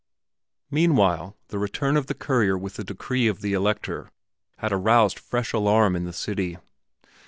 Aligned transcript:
Meanwhile 0.71 1.37
the 1.49 1.59
return 1.59 1.95
of 1.95 2.07
the 2.07 2.15
courier 2.15 2.57
with 2.57 2.73
the 2.73 2.83
decree 2.83 3.27
of 3.27 3.41
the 3.41 3.53
Elector 3.53 4.09
had 4.57 4.73
aroused 4.73 5.19
fresh 5.19 5.53
alarm 5.53 5.95
in 5.95 6.05
the 6.05 6.11
city. 6.11 6.57